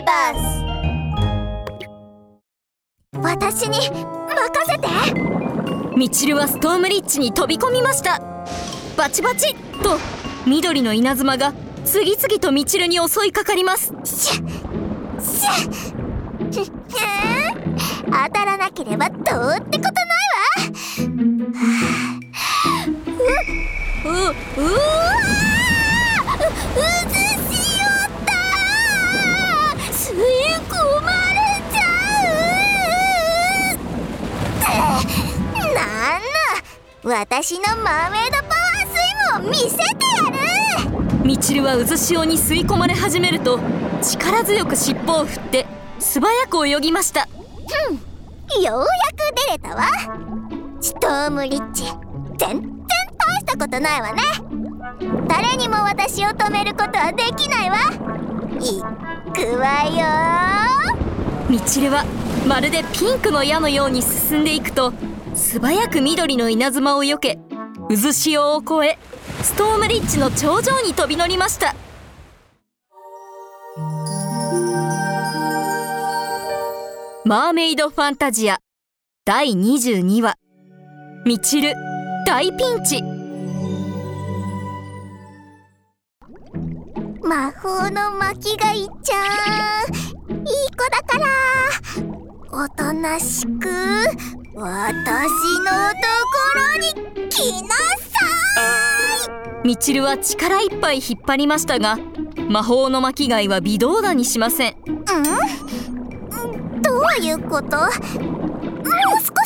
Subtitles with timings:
[0.00, 0.64] ーバス
[3.20, 4.10] 私に任
[4.66, 4.88] せて。
[5.96, 8.20] ミチルはストームリッチに飛び込みました。
[8.96, 9.98] バチバチと
[10.46, 11.52] 緑の稲妻が
[11.84, 13.92] 次々とミチルに襲いかかります。
[14.04, 15.50] しゃしゃ
[18.06, 19.24] 当たらなければどうっ
[19.68, 20.68] てことないわ。
[24.04, 25.17] ううう
[37.08, 43.58] 私のマーメイドパワースイムを見せてやるミチルは渦潮に吸い込まれ始めると
[44.02, 45.66] 力強く尻尾を振って
[45.98, 47.20] 素早く泳ぎました。
[47.20, 47.26] よ
[48.60, 48.86] うやく
[49.46, 49.86] 出れたわ。
[50.82, 51.84] ストームリッチ
[52.36, 52.78] 全然
[53.16, 54.22] 大したことないわね。
[55.28, 57.78] 誰にも私を止めることはできないわ。
[58.60, 58.82] い
[59.32, 59.84] くわ
[60.92, 60.94] よ。
[61.48, 62.04] ミチルは
[62.46, 64.92] まるでピンクの矢のように進んでいくと
[65.38, 67.38] 素早く緑の稲妻を避け
[67.88, 68.98] 渦潮を越え
[69.42, 71.76] ストームリッチの頂上に飛び乗りました。
[77.24, 78.58] マーメイドファンタジア
[79.24, 80.34] 第22話。
[81.24, 81.72] ミチル
[82.26, 83.02] 大ピンチ。
[87.22, 89.94] 魔法の巻貝ちゃん。
[90.34, 91.26] いい子だから。
[92.64, 93.68] おとなしく。
[94.60, 94.74] 私のと
[96.26, 96.88] ころに
[97.30, 97.76] 来なさ
[99.62, 101.96] ミチルは力いっぱい引っ張りましたが
[102.48, 104.72] 魔法の巻貝は微動だにしません。
[104.72, 104.76] いん？
[106.82, 107.76] どういうこと？
[107.76, 107.90] もう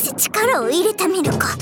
[0.01, 1.59] 少し力を入れてみるか。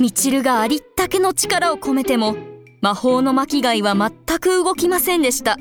[0.00, 2.34] ミチルがありったけの力を込めても
[2.80, 5.58] 魔法の巻貝は全く動きませんでした。
[5.58, 5.60] つ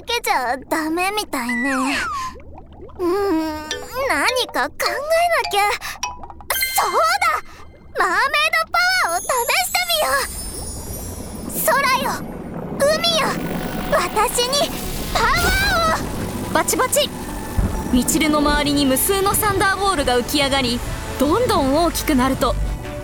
[0.00, 1.72] だけじゃダメみたいね。
[1.72, 3.08] うーん
[4.08, 5.60] 何か考えなきゃ。
[6.74, 7.44] そうだ。
[7.98, 8.18] マーメイ
[8.50, 8.78] ドパ
[9.10, 9.26] ワーを試
[9.66, 10.16] してみよ
[11.44, 11.66] う。
[11.66, 12.08] 空よ
[12.78, 12.88] 海
[13.20, 13.28] よ
[13.92, 14.70] 私に
[15.12, 16.54] パワーを。
[16.54, 17.10] バチバチ。
[17.92, 20.80] ミチルの周りに無数のサンダーボールが浮き上がり
[21.18, 22.54] どんどん大きくなると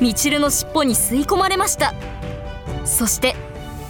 [0.01, 1.93] ミチルの尻尾に吸い込まれました。
[2.87, 3.37] そして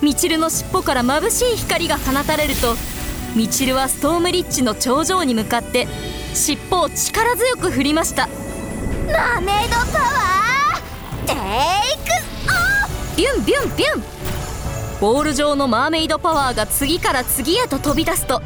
[0.03, 2.75] ミチルの尻尾から眩しい光が放たれると
[3.36, 5.86] ミチルはストームリッチの頂上に向かって
[6.34, 8.26] 尻尾を力強く振りました。
[8.26, 11.36] マーメイドパワーテイ
[12.02, 14.02] クビュンビュンビュン。
[15.00, 18.41] ボール状のマーメイドパワーが次から次へと飛び出すと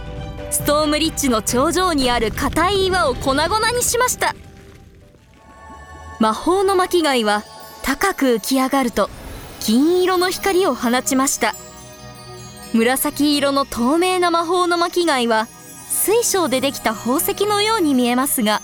[0.50, 4.34] ストームリッチの頂上にある硬い岩を粉々にしました。
[6.18, 7.44] 魔法の巻貝は
[7.84, 9.08] 高く浮き上がると
[9.60, 11.54] 金色の光を放ちました
[12.72, 15.46] 紫色の透明な魔法の巻貝は
[15.88, 18.60] 水晶でできた宝石のように見えますが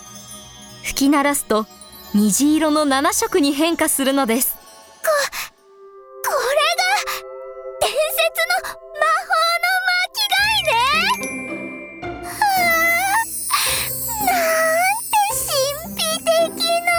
[0.83, 1.65] 吹き鳴らすと
[2.15, 4.55] 虹色の7色に変化するのです。
[6.25, 6.87] これが
[7.81, 12.23] 伝説の魔法の巻貝ね。
[12.23, 12.39] は
[13.51, 13.65] あ
[14.25, 15.19] なんて
[15.83, 16.95] 神秘的な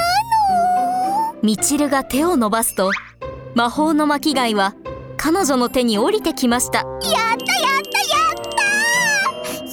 [1.32, 1.40] の。
[1.42, 2.90] ミチルが手を伸ばすと
[3.54, 4.74] 魔法の巻貝は
[5.18, 6.78] 彼女の手に降りてきました。
[6.78, 8.58] やったやったやった。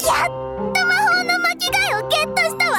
[0.06, 2.78] やっと魔法の巻貝をゲットしたわ。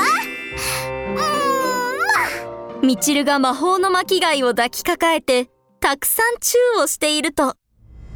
[2.80, 5.48] うーんミチルが魔法の巻貝を抱きかかえて
[5.80, 7.54] たくさんチューをしていると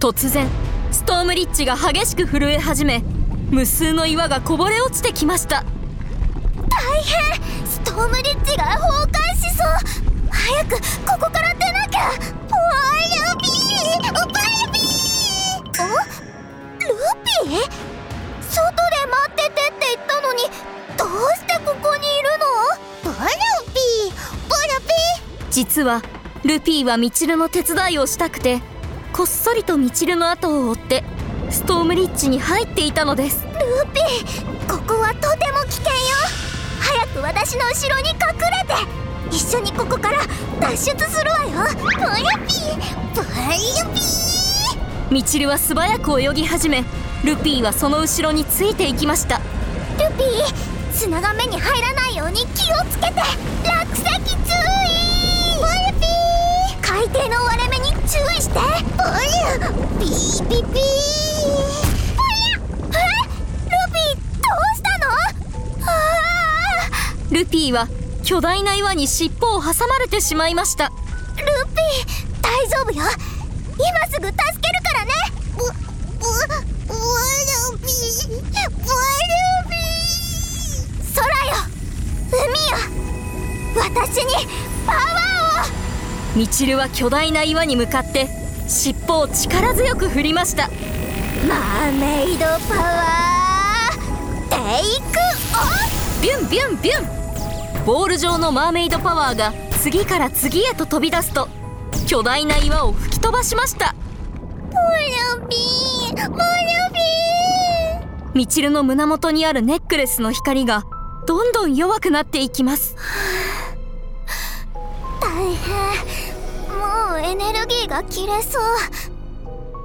[0.00, 0.48] 突然
[0.90, 3.02] ストームリッチが激しく震え始め
[3.50, 5.64] 無数の岩がこぼれ落ちてきました。
[6.68, 7.40] 大変。
[7.66, 9.66] ストームリッチが崩壊しそう。
[10.30, 12.09] 早くここから出なきゃ。
[25.80, 26.02] 実は
[26.44, 28.60] ルピーはミチルの手伝いをしたくて
[29.14, 31.04] こっそりとミチルの後を追って
[31.48, 33.46] ストームリッチに入っていたのです。
[33.46, 33.58] ール
[33.94, 35.98] ピーここはとても危険よ。
[36.80, 38.16] 早く私の後ろに隠
[38.58, 38.74] れ
[39.30, 40.18] て一緒にここから
[40.60, 41.52] 脱出するわよ。
[41.54, 41.96] バラピー
[43.16, 43.48] バラ
[43.94, 45.10] ピー。
[45.10, 46.84] ミチルは素早く泳ぎ始め
[47.24, 49.38] ルピーはその後ろについていきました。
[49.38, 49.42] ル
[50.18, 53.22] ピー砂が目に入らないように気をつけて。
[53.64, 54.39] 落石
[57.12, 58.54] 底の割れ目に注意して。
[58.54, 58.70] ボル
[59.98, 60.82] ピーピーピー。
[62.16, 62.38] ボル
[62.94, 63.02] え？
[63.66, 65.10] ルピーどうしたの？
[65.86, 65.92] あ
[67.30, 67.88] ルピーは
[68.24, 70.88] 巨大な岩に尻尾を挟まれてしまいました。
[70.88, 73.04] ルピー大丈夫よ。
[73.76, 74.36] 今すぐ助ける
[74.84, 75.12] からね。
[75.56, 75.70] ブブ
[76.86, 76.98] ブル
[77.78, 78.28] ビー。
[78.28, 78.90] ブル
[79.68, 81.14] ビー。
[81.14, 81.50] 空よ。
[82.30, 82.38] 海
[82.70, 82.78] よ。
[83.76, 84.30] 私に
[84.86, 85.29] パワー
[86.34, 88.28] をミチルは巨大な岩に向かって
[88.68, 90.68] 尻尾を力強く振りました。
[91.48, 94.56] マーメイドパワーテ
[94.86, 95.18] イク
[95.54, 96.22] オフ。
[96.22, 97.84] ビュンビュンビュン。
[97.84, 101.48] ボール状のマーメイドパワーが次から次へと飛び出すと
[102.06, 103.94] 巨大な岩を吹き飛ばしました。
[104.68, 104.76] ブ
[105.40, 108.34] ルビーブルビー。
[108.34, 110.84] ミチルの胸元にあるネックレスの光が
[111.26, 112.96] どんどん弱くなっていきます
[117.30, 118.62] エネルギーが切れそう。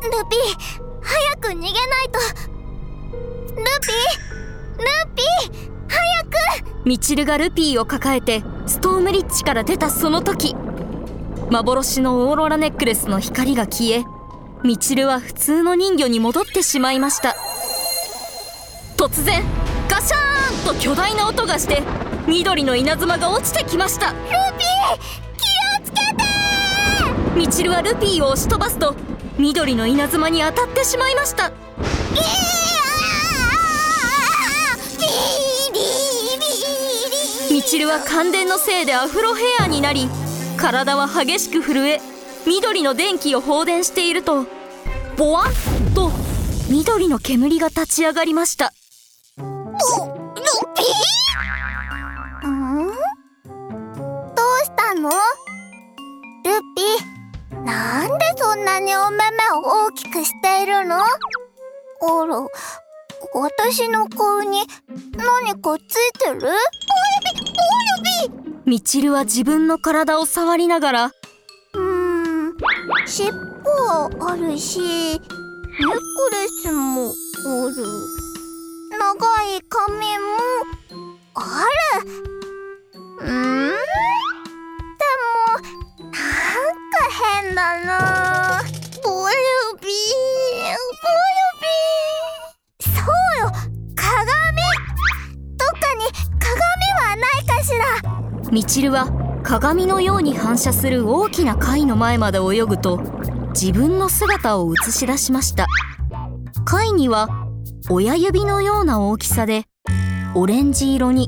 [0.04, 2.20] ルピー早く逃げないと。
[3.52, 6.24] ルピールピー早
[6.64, 6.88] く。
[6.88, 10.56] ミチルがルピーを抱えてストームリッチから出たその時。
[11.52, 14.04] 幻のオーロラネックレスの光が消え
[14.64, 17.36] ミチルは普通の人魚に戻ってしまいました。
[18.98, 19.44] 突然
[19.88, 21.84] ガシャーンと巨大な音がして
[22.26, 24.14] 緑の稲妻が落ちてきました。
[24.14, 25.35] ルピー
[27.36, 28.96] ミチルはルピーを押し飛ばすと
[29.38, 31.52] 緑の稲妻に当たってしまいました。
[37.52, 40.08] ミチルは感電のせいでアフロヘアになり
[40.58, 42.00] 体は激しく震え
[42.46, 44.46] 緑の電気を放電していると
[45.18, 46.12] ボワッと
[46.70, 48.74] 緑の煙が立ち上がりました。
[49.38, 49.44] ル
[50.76, 52.56] ピー？
[54.36, 55.12] どうしたの？
[58.56, 60.96] んなにお目目を大きくしているの？
[60.98, 61.02] あ
[62.26, 62.48] ら
[63.34, 64.64] 私の顔に
[65.16, 66.40] 何かついてる？
[66.40, 66.52] ボルビ
[67.52, 67.58] ボ
[68.30, 68.36] ル
[68.66, 71.06] ビミチルは自分の体を触りながら。
[71.06, 72.54] うーん
[73.06, 75.96] 尻尾はあるしネック
[76.32, 77.76] レスもある。
[78.98, 80.24] 長い髪も
[81.36, 81.66] あ
[82.00, 82.10] る。
[83.20, 83.70] うん？
[83.70, 83.76] で
[85.42, 86.96] もなんか
[87.44, 88.35] 変だな
[98.56, 99.12] らミチルは
[99.44, 103.02] 鏡のように反射する大きな貝の前まで泳ぐと
[103.50, 105.68] 自分の姿を映し出しました。
[106.64, 107.28] 貝には
[107.90, 109.66] 親指のような大きさで
[110.36, 111.28] オレンジ色に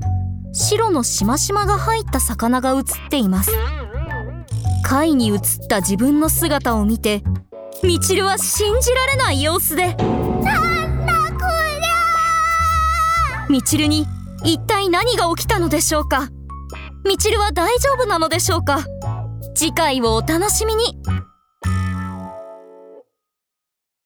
[0.53, 3.51] 白のしましまが入った魚が映っています。
[4.85, 7.24] 貝に映った自分の姿を見て
[7.83, 9.95] ミチルは信じられない様子で。
[9.95, 9.97] なん
[11.06, 11.39] だこ
[11.81, 14.07] りゃミチルに
[14.45, 16.29] 一体何が起きたのでしょうか？
[17.07, 18.86] ミチルは大丈夫なのでしょうか？
[19.56, 20.98] 次回をお楽しみに。